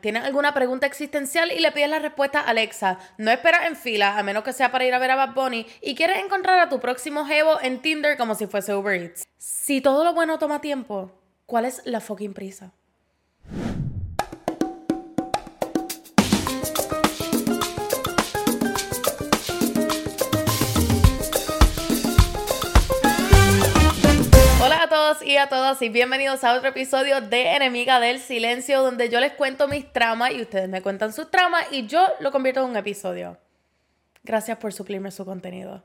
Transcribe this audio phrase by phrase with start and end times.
[0.00, 4.18] tienes alguna pregunta existencial y le pides la respuesta a Alexa, no esperas en fila,
[4.18, 6.68] a menos que sea para ir a ver a Bad Bunny, y quieres encontrar a
[6.68, 9.24] tu próximo jevo en Tinder como si fuese Uber Eats.
[9.36, 11.12] Si todo lo bueno toma tiempo,
[11.46, 12.72] ¿cuál es la fucking prisa?
[25.24, 29.32] Y a todas y bienvenidos a otro episodio de Enemiga del Silencio donde yo les
[29.32, 32.76] cuento mis tramas y ustedes me cuentan sus tramas y yo lo convierto en un
[32.76, 33.38] episodio.
[34.22, 35.82] Gracias por suplirme su contenido.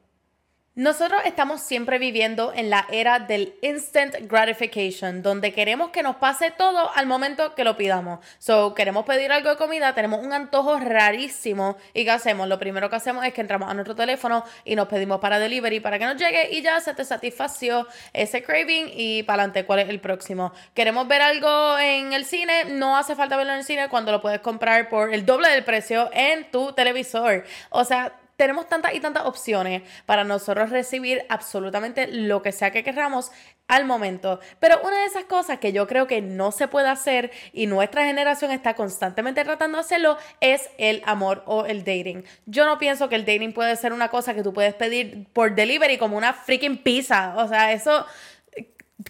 [0.75, 6.49] Nosotros estamos siempre viviendo en la era del instant gratification, donde queremos que nos pase
[6.49, 8.25] todo al momento que lo pidamos.
[8.39, 12.47] So, queremos pedir algo de comida, tenemos un antojo rarísimo y ¿qué hacemos?
[12.47, 15.79] Lo primero que hacemos es que entramos a nuestro teléfono y nos pedimos para delivery
[15.79, 19.77] para que nos llegue y ya se te satisfació ese craving y para adelante, ¿cuál
[19.77, 20.53] es el próximo?
[20.73, 24.23] Queremos ver algo en el cine, no hace falta verlo en el cine cuando lo
[24.23, 27.43] puedes comprar por el doble del precio en tu televisor.
[27.69, 28.13] O sea,
[28.43, 33.31] tenemos tantas y tantas opciones para nosotros recibir absolutamente lo que sea que queramos
[33.69, 34.41] al momento.
[34.59, 38.03] Pero una de esas cosas que yo creo que no se puede hacer y nuestra
[38.03, 42.25] generación está constantemente tratando de hacerlo es el amor o el dating.
[42.45, 45.55] Yo no pienso que el dating puede ser una cosa que tú puedes pedir por
[45.55, 47.35] delivery como una freaking pizza.
[47.37, 48.05] O sea, eso...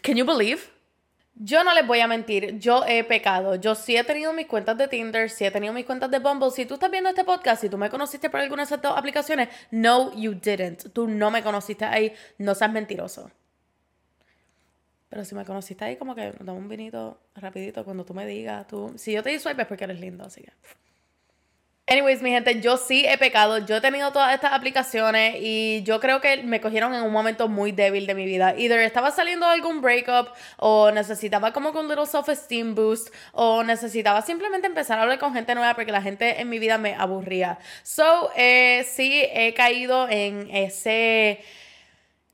[0.02, 0.62] Can you believe?
[1.36, 3.56] Yo no les voy a mentir, yo he pecado.
[3.56, 6.52] Yo sí he tenido mis cuentas de Tinder, sí he tenido mis cuentas de Bumble.
[6.52, 8.96] Si tú estás viendo este podcast, si tú me conociste por alguna de esas dos
[8.96, 10.94] aplicaciones, no, you didn't.
[10.94, 13.32] Tú no me conociste ahí, no seas mentiroso.
[15.10, 18.68] Pero si me conociste ahí, como que dame un vinito rapidito cuando tú me digas,
[18.68, 18.94] tú...
[18.98, 20.52] Si yo te di swipe es porque eres lindo, así que...
[21.86, 26.00] Anyways, mi gente, yo sí he pecado, yo he tenido todas estas aplicaciones y yo
[26.00, 28.56] creo que me cogieron en un momento muy débil de mi vida.
[28.58, 34.66] Either estaba saliendo algún breakup o necesitaba como un little self-esteem boost o necesitaba simplemente
[34.66, 37.60] empezar a hablar con gente nueva porque la gente en mi vida me aburría.
[37.84, 41.44] So, eh, sí he caído en ese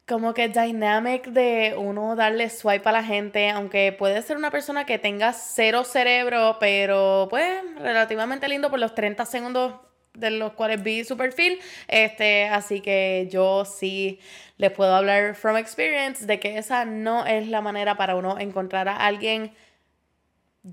[0.09, 4.85] como que dynamic de uno darle swipe a la gente, aunque puede ser una persona
[4.85, 9.75] que tenga cero cerebro, pero pues relativamente lindo por los 30 segundos
[10.15, 11.59] de los cuales vi su perfil.
[11.87, 14.19] Este, así que yo sí
[14.57, 18.89] les puedo hablar from experience de que esa no es la manera para uno encontrar
[18.89, 19.53] a alguien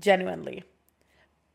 [0.01, 0.65] genuinely.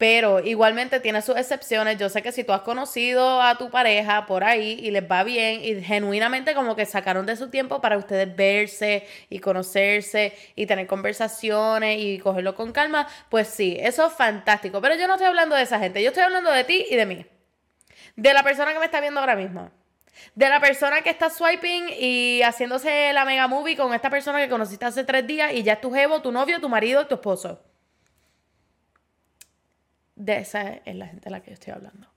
[0.02, 1.96] Pero igualmente tiene sus excepciones.
[1.96, 5.22] Yo sé que si tú has conocido a tu pareja por ahí y les va
[5.22, 10.66] bien y genuinamente como que sacaron de su tiempo para ustedes verse y conocerse y
[10.66, 14.80] tener conversaciones y cogerlo con calma, pues sí, eso es fantástico.
[14.80, 17.06] Pero yo no estoy hablando de esa gente, yo estoy hablando de ti y de
[17.06, 17.24] mí.
[18.16, 19.70] De la persona que me está viendo ahora mismo.
[20.34, 24.48] De la persona que está swiping y haciéndose la mega movie con esta persona que
[24.48, 27.60] conociste hace tres días y ya es tu jevo, tu novio, tu marido, tu esposo
[30.24, 32.08] de esa es la gente de la que yo estoy hablando.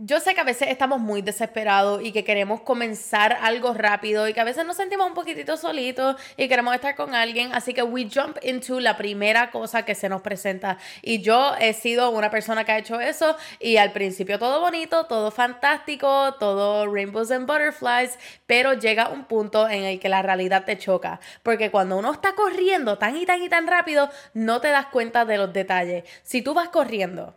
[0.00, 4.32] Yo sé que a veces estamos muy desesperados y que queremos comenzar algo rápido y
[4.32, 7.82] que a veces nos sentimos un poquitito solitos y queremos estar con alguien, así que
[7.82, 10.78] we jump into la primera cosa que se nos presenta.
[11.02, 15.06] Y yo he sido una persona que ha hecho eso y al principio todo bonito,
[15.06, 20.64] todo fantástico, todo rainbows and butterflies, pero llega un punto en el que la realidad
[20.64, 24.68] te choca, porque cuando uno está corriendo tan y tan y tan rápido, no te
[24.68, 26.04] das cuenta de los detalles.
[26.22, 27.34] Si tú vas corriendo,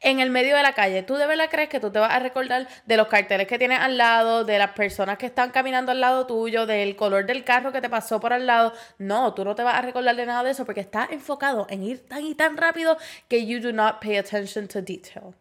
[0.00, 1.02] en el medio de la calle.
[1.02, 3.80] ¿Tú de verdad crees que tú te vas a recordar de los carteles que tienes
[3.80, 7.72] al lado, de las personas que están caminando al lado tuyo, del color del carro
[7.72, 8.72] que te pasó por al lado?
[8.98, 11.82] No, tú no te vas a recordar de nada de eso porque estás enfocado en
[11.82, 12.96] ir tan y tan rápido
[13.28, 15.34] que you do not pay attention to detail.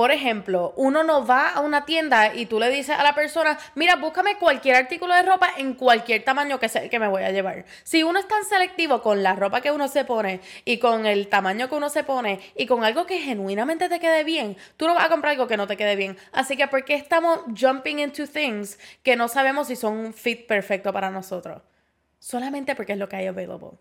[0.00, 3.58] Por ejemplo, uno no va a una tienda y tú le dices a la persona,
[3.74, 7.30] mira, búscame cualquier artículo de ropa en cualquier tamaño que sea que me voy a
[7.32, 7.66] llevar.
[7.82, 11.28] Si uno es tan selectivo con la ropa que uno se pone y con el
[11.28, 14.94] tamaño que uno se pone y con algo que genuinamente te quede bien, tú no
[14.94, 16.16] vas a comprar algo que no te quede bien.
[16.32, 20.46] Así que, ¿por qué estamos jumping into things que no sabemos si son un fit
[20.46, 21.60] perfecto para nosotros?
[22.18, 23.72] Solamente porque es lo que hay available.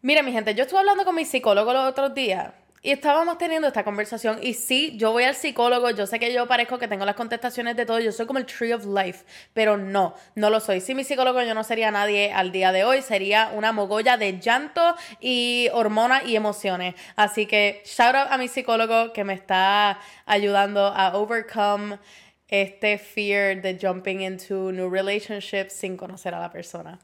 [0.00, 3.68] Mira, mi gente, yo estuve hablando con mi psicólogo los otros días y estábamos teniendo
[3.68, 7.04] esta conversación y sí, yo voy al psicólogo, yo sé que yo parezco que tengo
[7.04, 10.60] las contestaciones de todo, yo soy como el tree of life, pero no, no lo
[10.60, 10.80] soy.
[10.80, 14.38] Si mi psicólogo yo no sería nadie al día de hoy, sería una mogolla de
[14.38, 16.94] llanto y hormonas y emociones.
[17.16, 21.98] Así que shout out a mi psicólogo que me está ayudando a overcome
[22.48, 26.98] este fear de jumping into new relationships sin conocer a la persona.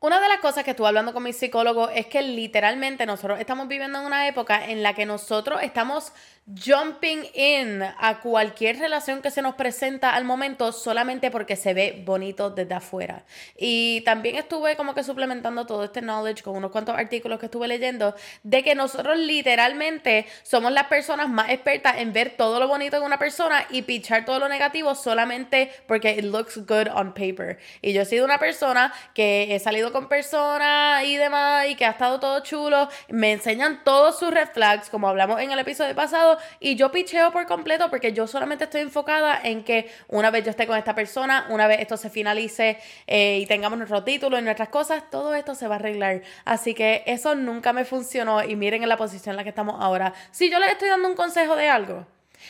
[0.00, 3.66] Una de las cosas que estuve hablando con mi psicólogo es que literalmente nosotros estamos
[3.66, 6.12] viviendo en una época en la que nosotros estamos
[6.46, 12.00] jumping in a cualquier relación que se nos presenta al momento solamente porque se ve
[12.06, 13.24] bonito desde afuera.
[13.56, 17.66] Y también estuve como que suplementando todo este knowledge con unos cuantos artículos que estuve
[17.66, 22.96] leyendo de que nosotros literalmente somos las personas más expertas en ver todo lo bonito
[22.96, 27.58] en una persona y pichar todo lo negativo solamente porque it looks good on paper.
[27.82, 31.84] Y yo he sido una persona que he salido con personas y demás y que
[31.84, 35.94] ha estado todo chulo, me enseñan todos sus red flags como hablamos en el episodio
[35.94, 40.44] pasado y yo picheo por completo porque yo solamente estoy enfocada en que una vez
[40.44, 44.38] yo esté con esta persona, una vez esto se finalice eh, y tengamos nuestro título
[44.38, 46.22] y nuestras cosas, todo esto se va a arreglar.
[46.44, 49.76] Así que eso nunca me funcionó y miren en la posición en la que estamos
[49.80, 50.12] ahora.
[50.30, 52.06] Si yo les estoy dando un consejo de algo,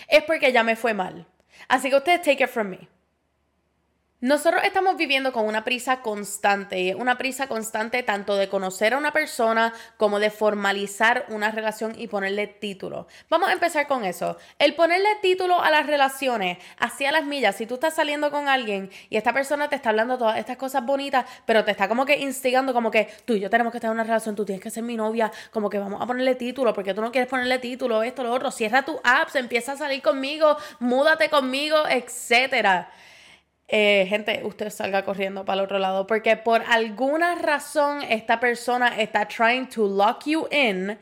[0.08, 1.26] es porque ya me fue mal.
[1.68, 2.97] Así que ustedes take it from me.
[4.20, 9.12] Nosotros estamos viviendo con una prisa constante, una prisa constante tanto de conocer a una
[9.12, 13.06] persona como de formalizar una relación y ponerle título.
[13.30, 14.36] Vamos a empezar con eso.
[14.58, 18.90] El ponerle título a las relaciones, hacia las millas, si tú estás saliendo con alguien
[19.08, 22.18] y esta persona te está hablando todas estas cosas bonitas, pero te está como que
[22.18, 24.70] instigando como que tú y yo tenemos que estar en una relación, tú tienes que
[24.70, 28.02] ser mi novia, como que vamos a ponerle título, porque tú no quieres ponerle título,
[28.02, 32.90] esto, lo otro, cierra tu app, empieza a salir conmigo, múdate conmigo, etcétera
[33.68, 38.98] eh, gente, usted salga corriendo para el otro lado, porque por alguna razón esta persona
[38.98, 40.98] está trying to lock you in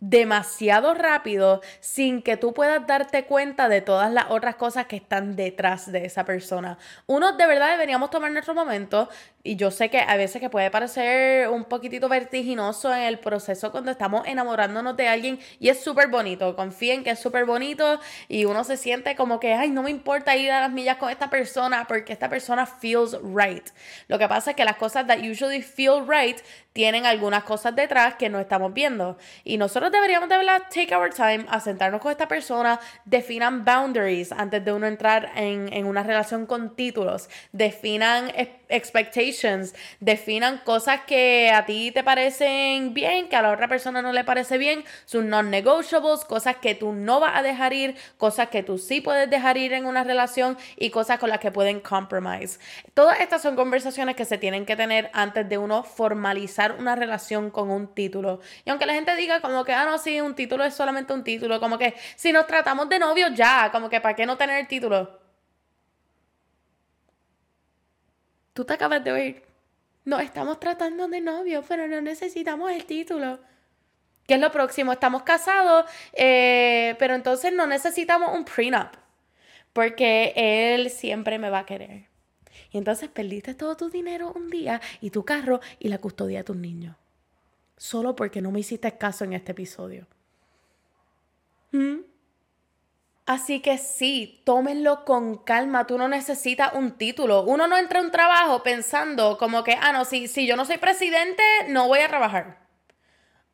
[0.00, 5.34] demasiado rápido sin que tú puedas darte cuenta de todas las otras cosas que están
[5.34, 6.76] detrás de esa persona.
[7.06, 9.08] Uno de verdad deberíamos tomar nuestro momento
[9.46, 13.70] y yo sé que a veces que puede parecer un poquitito vertiginoso en el proceso
[13.70, 16.56] cuando estamos enamorándonos de alguien y es súper bonito.
[16.56, 20.34] Confíen que es súper bonito y uno se siente como que, ay, no me importa
[20.34, 23.68] ir a las millas con esta persona porque esta persona feels right.
[24.08, 26.40] Lo que pasa es que las cosas that usually feel right
[26.72, 29.18] tienen algunas cosas detrás que no estamos viendo.
[29.44, 34.32] Y nosotros deberíamos de verdad take our time a sentarnos con esta persona, definan boundaries
[34.32, 38.32] antes de uno entrar en, en una relación con títulos, definan
[38.74, 44.12] expectations, definan cosas que a ti te parecen bien, que a la otra persona no
[44.12, 48.62] le parece bien, sus non-negotiables, cosas que tú no vas a dejar ir, cosas que
[48.62, 52.58] tú sí puedes dejar ir en una relación y cosas con las que pueden compromise.
[52.94, 57.50] Todas estas son conversaciones que se tienen que tener antes de uno formalizar una relación
[57.50, 58.40] con un título.
[58.64, 61.24] Y aunque la gente diga como que, ah, no, sí, un título es solamente un
[61.24, 64.60] título, como que si nos tratamos de novios ya, como que, ¿para qué no tener
[64.60, 65.23] el título?
[68.54, 69.42] Tú te acabas de oír.
[70.04, 73.40] No estamos tratando de novio, pero no necesitamos el título.
[74.26, 74.92] ¿Qué es lo próximo?
[74.92, 78.94] Estamos casados, eh, pero entonces no necesitamos un prenup.
[79.72, 82.06] Porque él siempre me va a querer.
[82.70, 86.44] Y entonces perdiste todo tu dinero un día y tu carro y la custodia de
[86.44, 86.96] tus niños.
[87.76, 90.06] Solo porque no me hiciste caso en este episodio.
[93.26, 95.86] Así que sí, tómenlo con calma.
[95.86, 97.42] Tú no necesitas un título.
[97.44, 100.66] Uno no entra a un trabajo pensando como que, ah, no, si, si yo no
[100.66, 102.63] soy presidente, no voy a trabajar.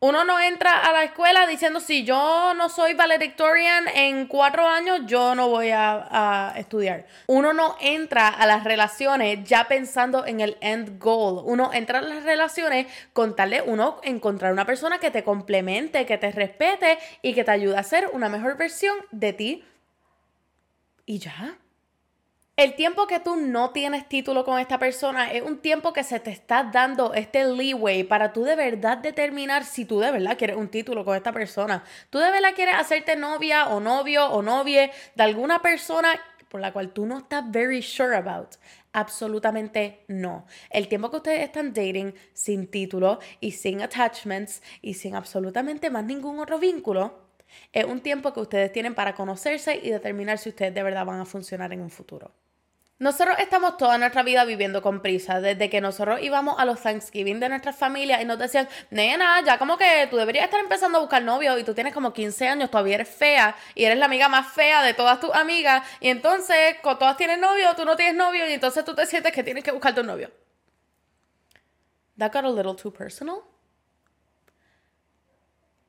[0.02, 5.00] Uno no entra a la escuela diciendo, si yo no soy valedictorian en cuatro años,
[5.04, 7.04] yo no voy a, estudiar.
[7.26, 11.42] Uno no entra a las relaciones ya pensando en el end goal.
[11.44, 16.06] Uno entra a las relaciones con tal de uno encontrar una persona que te complemente,
[16.06, 19.64] que te respete y que te ayude a ser una mejor versión de ti.
[21.04, 21.58] Y ya.
[22.60, 26.20] El tiempo que tú no tienes título con esta persona es un tiempo que se
[26.20, 30.58] te está dando este leeway para tú de verdad determinar si tú de verdad quieres
[30.58, 31.82] un título con esta persona.
[32.10, 36.70] Tú de verdad quieres hacerte novia o novio o novie de alguna persona por la
[36.70, 38.56] cual tú no estás very sure about.
[38.92, 40.44] Absolutamente no.
[40.68, 46.04] El tiempo que ustedes están dating sin título y sin attachments y sin absolutamente más
[46.04, 47.30] ningún otro vínculo,
[47.72, 51.20] es un tiempo que ustedes tienen para conocerse y determinar si ustedes de verdad van
[51.20, 52.30] a funcionar en un futuro.
[53.00, 57.40] Nosotros estamos toda nuestra vida viviendo con prisa, desde que nosotros íbamos a los Thanksgiving
[57.40, 61.00] de nuestras familias y nos decían, nena, ya como que tú deberías estar empezando a
[61.00, 64.28] buscar novio y tú tienes como 15 años, todavía eres fea y eres la amiga
[64.28, 68.16] más fea de todas tus amigas y entonces con todas tienen novio, tú no tienes
[68.16, 70.30] novio y entonces tú te sientes que tienes que buscar tu novio.
[72.18, 73.38] That got a little too personal.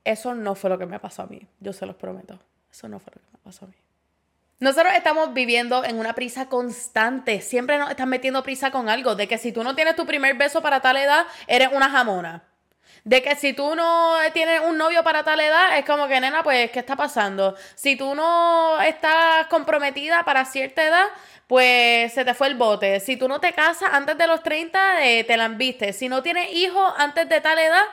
[0.06, 2.40] Eso no fue lo que me pasó a mí, yo se los prometo.
[2.72, 3.76] Eso no fue lo que me pasó a mí.
[4.62, 7.42] Nosotros estamos viviendo en una prisa constante.
[7.42, 9.16] Siempre nos están metiendo prisa con algo.
[9.16, 12.44] De que si tú no tienes tu primer beso para tal edad, eres una jamona.
[13.04, 16.44] De que si tú no tienes un novio para tal edad, es como que, nena,
[16.44, 17.56] pues, ¿qué está pasando?
[17.74, 21.08] Si tú no estás comprometida para cierta edad,
[21.48, 23.00] pues se te fue el bote.
[23.00, 25.92] Si tú no te casas antes de los 30, eh, te la viste.
[25.92, 27.84] Si no tienes hijos antes de tal edad,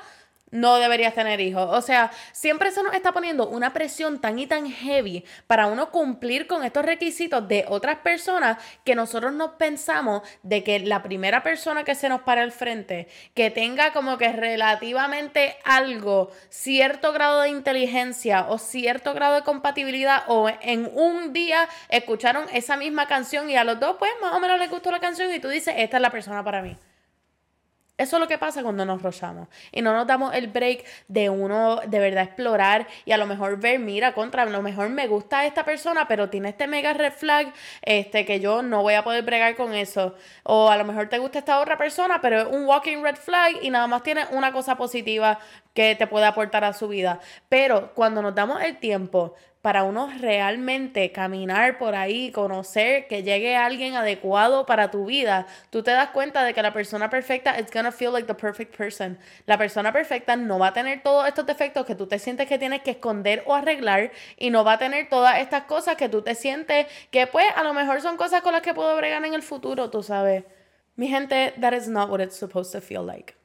[0.50, 1.69] no deberías tener hijos.
[1.71, 5.90] O sea, siempre se nos está poniendo una presión tan y tan heavy para uno
[5.90, 11.43] cumplir con estos requisitos de otras personas que nosotros nos pensamos de que la primera
[11.43, 17.40] persona que se nos para al frente, que tenga como que relativamente algo, cierto grado
[17.43, 23.50] de inteligencia o cierto grado de compatibilidad o en un día escucharon esa misma canción
[23.50, 25.75] y a los dos pues más o menos les gustó la canción y tú dices,
[25.76, 26.76] esta es la persona para mí.
[27.99, 31.31] Eso es lo que pasa cuando nos rochamos y no nos damos el break de
[31.31, 35.09] uno de verdad explorar y a lo mejor ver, mira, contra, a lo mejor me
[35.09, 37.52] gusta esta persona, pero tiene este mega red flag,
[37.83, 40.14] este, que yo no voy a poder bregar con eso.
[40.45, 43.57] O a lo mejor te gusta esta otra persona, pero es un walking red flag
[43.62, 45.40] y nada más tiene una cosa positiva
[45.75, 47.19] que te puede aportar a su vida.
[47.49, 49.35] Pero cuando nos damos el tiempo
[49.68, 55.82] para uno realmente caminar por ahí, conocer que llegue alguien adecuado para tu vida, tú
[55.82, 59.18] te das cuenta de que la persona perfecta it's gonna feel like the perfect person.
[59.44, 62.58] La persona perfecta no va a tener todos estos defectos que tú te sientes que
[62.58, 66.22] tienes que esconder o arreglar y no va a tener todas estas cosas que tú
[66.22, 69.34] te sientes que pues a lo mejor son cosas con las que puedo bregar en
[69.34, 70.44] el futuro, tú sabes.
[70.96, 73.38] Mi gente, that is not what it's supposed to feel like.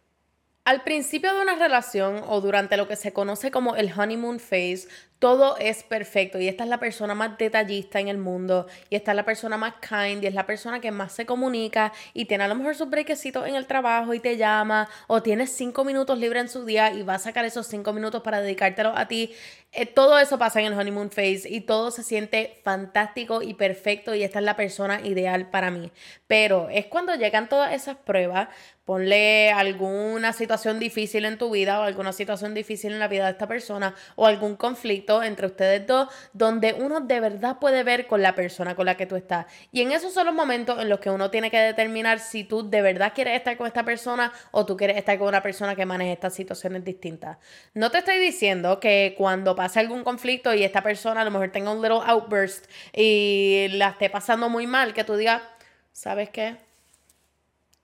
[0.65, 4.87] Al principio de una relación o durante lo que se conoce como el honeymoon phase,
[5.19, 9.11] todo es perfecto y esta es la persona más detallista en el mundo y esta
[9.11, 12.43] es la persona más kind y es la persona que más se comunica y tiene
[12.43, 16.17] a lo mejor sus brequecitos en el trabajo y te llama o tienes cinco minutos
[16.17, 19.33] libres en su día y va a sacar esos cinco minutos para dedicártelo a ti.
[19.71, 24.13] Eh, todo eso pasa en el honeymoon phase y todo se siente fantástico y perfecto
[24.13, 25.89] y esta es la persona ideal para mí.
[26.27, 28.49] Pero es cuando llegan todas esas pruebas,
[28.85, 33.31] ponle alguna situación difícil en tu vida o alguna situación difícil en la vida de
[33.31, 38.21] esta persona o algún conflicto entre ustedes dos donde uno de verdad puede ver con
[38.21, 39.45] la persona con la que tú estás.
[39.71, 42.69] Y en esos son los momentos en los que uno tiene que determinar si tú
[42.69, 45.85] de verdad quieres estar con esta persona o tú quieres estar con una persona que
[45.85, 47.37] maneje estas situaciones distintas.
[47.73, 51.51] No te estoy diciendo que cuando pase algún conflicto y esta persona a lo mejor
[51.51, 55.41] tenga un little outburst y la esté pasando muy mal, que tú digas,
[55.91, 56.72] ¿sabes qué?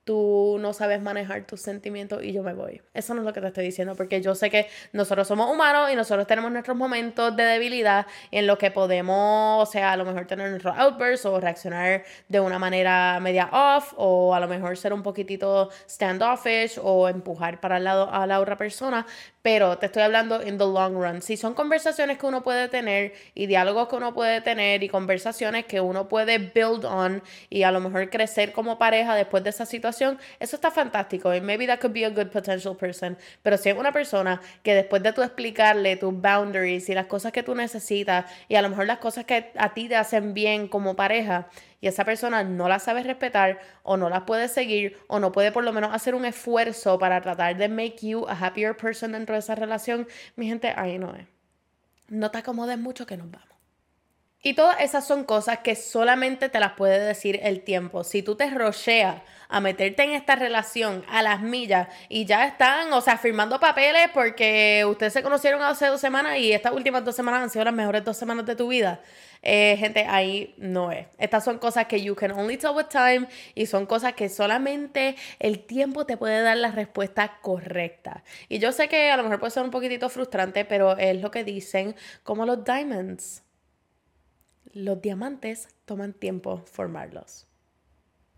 [0.04, 2.82] Tú no sabes manejar tus sentimientos y yo me voy.
[2.94, 5.90] Eso no es lo que te estoy diciendo, porque yo sé que nosotros somos humanos
[5.92, 10.04] y nosotros tenemos nuestros momentos de debilidad en los que podemos, o sea, a lo
[10.04, 14.76] mejor tener nuestros outbursts o reaccionar de una manera media off o a lo mejor
[14.76, 19.06] ser un poquitito standoffish o empujar para el lado a la otra persona,
[19.42, 21.22] pero te estoy hablando en the long run.
[21.22, 25.64] Si son conversaciones que uno puede tener y diálogos que uno puede tener y conversaciones
[25.64, 29.64] que uno puede build on y a lo mejor crecer como pareja después de esa
[29.64, 31.34] situación, eso está fantástico.
[31.34, 33.16] Y maybe that could be a good potential person.
[33.42, 37.32] Pero si es una persona que después de tú explicarle tus boundaries y las cosas
[37.32, 40.68] que tú necesitas y a lo mejor las cosas que a ti te hacen bien
[40.68, 41.48] como pareja,
[41.80, 45.52] y esa persona no la sabe respetar o no la puede seguir o no puede
[45.52, 49.34] por lo menos hacer un esfuerzo para tratar de make you a happier person dentro
[49.34, 50.06] de esa relación,
[50.36, 51.26] mi gente, ahí no es.
[52.08, 53.49] No te acomodes mucho que nos vamos.
[54.42, 58.04] Y todas esas son cosas que solamente te las puede decir el tiempo.
[58.04, 59.16] Si tú te rocheas
[59.50, 64.08] a meterte en esta relación a las millas y ya están, o sea, firmando papeles
[64.14, 67.74] porque ustedes se conocieron hace dos semanas y estas últimas dos semanas han sido las
[67.74, 69.02] mejores dos semanas de tu vida.
[69.42, 71.06] Eh, gente, ahí no es.
[71.18, 75.16] Estas son cosas que you can only tell with time y son cosas que solamente
[75.38, 78.24] el tiempo te puede dar la respuesta correcta.
[78.48, 81.30] Y yo sé que a lo mejor puede ser un poquitito frustrante, pero es lo
[81.30, 83.42] que dicen como los diamonds
[84.72, 87.46] los diamantes toman tiempo formarlos.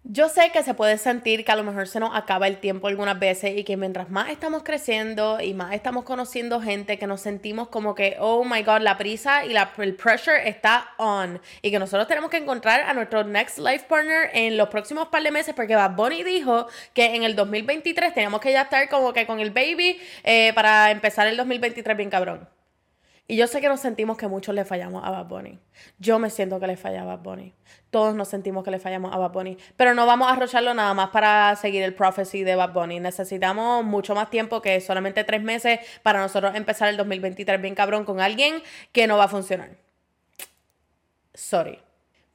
[0.05, 2.89] Yo sé que se puede sentir que a lo mejor se nos acaba el tiempo
[2.89, 7.21] algunas veces y que mientras más estamos creciendo y más estamos conociendo gente que nos
[7.21, 11.71] sentimos como que, oh my god, la prisa y la, el pressure está on y
[11.71, 15.31] que nosotros tenemos que encontrar a nuestro next life partner en los próximos par de
[15.31, 19.25] meses porque Bad Bunny dijo que en el 2023 tenemos que ya estar como que
[19.25, 22.49] con el baby eh, para empezar el 2023 bien cabrón.
[23.29, 25.59] Y yo sé que nos sentimos que muchos le fallamos a Bad Bunny.
[25.99, 27.55] Yo me siento que le falla a Bad Bunny.
[27.91, 29.57] Todos nos sentimos que le fallamos a Bad Bunny.
[29.77, 33.01] Pero no vamos a arrocharlo nada más para seguir el prophecy de Bad Bunny.
[33.01, 38.05] Necesitamos mucho más tiempo que solamente tres meses para nosotros empezar el 2023 bien cabrón
[38.05, 39.71] con alguien que no va a funcionar.
[41.33, 41.79] Sorry.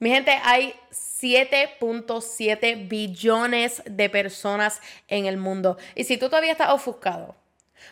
[0.00, 5.76] Mi gente, hay 7.7 billones de personas en el mundo.
[5.94, 7.34] Y si tú todavía estás ofuscado,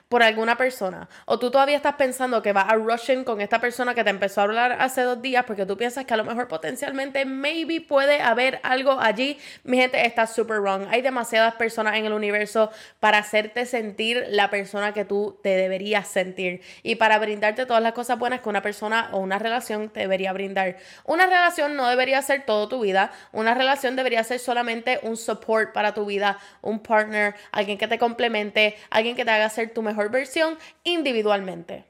[0.09, 1.09] por alguna persona.
[1.25, 4.41] O tú todavía estás pensando que vas a rushing con esta persona que te empezó
[4.41, 8.21] a hablar hace dos días porque tú piensas que a lo mejor potencialmente maybe puede
[8.21, 10.87] haber algo allí, mi gente está super wrong.
[10.91, 16.09] Hay demasiadas personas en el universo para hacerte sentir la persona que tú te deberías
[16.09, 16.63] sentir.
[16.83, 20.33] Y para brindarte todas las cosas buenas que una persona o una relación te debería
[20.33, 20.77] brindar.
[21.05, 25.73] Una relación no debería ser todo tu vida, una relación debería ser solamente un support
[25.73, 29.83] para tu vida, un partner, alguien que te complemente, alguien que te haga ser tu
[29.83, 31.85] mejor versión individualmente.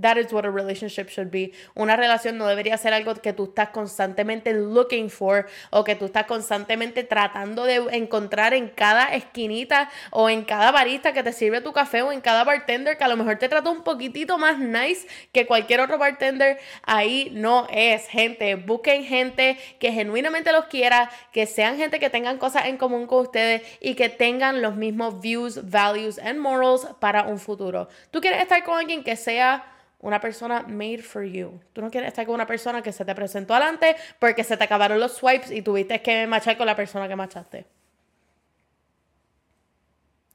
[0.00, 1.52] That is what a relationship should be.
[1.74, 6.06] Una relación no debería ser algo que tú estás constantemente looking for o que tú
[6.06, 11.60] estás constantemente tratando de encontrar en cada esquinita o en cada barista que te sirve
[11.60, 14.58] tu café o en cada bartender que a lo mejor te trata un poquitito más
[14.58, 16.58] nice que cualquier otro bartender.
[16.82, 18.56] Ahí no es, gente.
[18.56, 23.20] Busquen gente que genuinamente los quiera, que sean gente que tengan cosas en común con
[23.20, 27.88] ustedes y que tengan los mismos views, values and morals para un futuro.
[28.10, 29.70] Tú quieres estar con alguien que sea
[30.04, 31.60] una persona made for you.
[31.72, 34.64] Tú no quieres estar con una persona que se te presentó adelante porque se te
[34.64, 37.64] acabaron los swipes y tuviste que machar con la persona que machaste.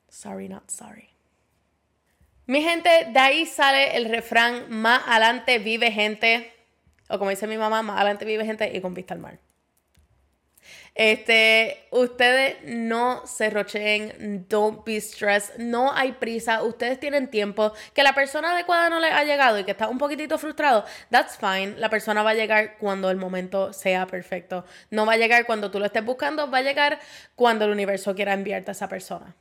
[0.09, 1.09] Sorry, not sorry.
[2.47, 6.51] Mi gente, de ahí sale el refrán, más adelante vive gente,
[7.07, 9.37] o como dice mi mamá, más adelante vive gente y con vista al mar.
[10.95, 17.73] Este, ustedes no se rocheen, don't be stressed, no hay prisa, ustedes tienen tiempo.
[17.93, 21.37] Que la persona adecuada no le ha llegado y que está un poquitito frustrado, that's
[21.37, 21.75] fine.
[21.77, 24.65] La persona va a llegar cuando el momento sea perfecto.
[24.89, 26.99] No va a llegar cuando tú lo estés buscando, va a llegar
[27.35, 29.35] cuando el universo quiera enviarte a esa persona.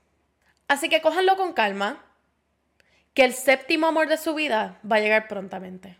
[0.69, 2.05] Así que cójanlo con calma,
[3.14, 5.97] que el séptimo amor de su vida va a llegar prontamente.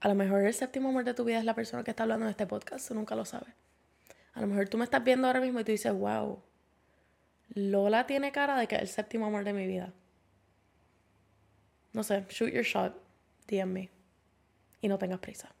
[0.00, 2.26] A lo mejor el séptimo amor de tu vida es la persona que está hablando
[2.26, 3.54] en este podcast, tú nunca lo sabes.
[4.34, 6.42] A lo mejor tú me estás viendo ahora mismo y tú dices, wow,
[7.54, 9.92] Lola tiene cara de que es el séptimo amor de mi vida.
[11.92, 12.94] No sé, shoot your shot,
[13.48, 13.90] DM me.
[14.82, 15.54] Y no tengas prisa.